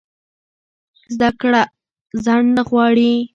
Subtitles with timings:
[1.13, 1.61] زده کړه
[2.23, 3.13] ځنډ نه غواړي.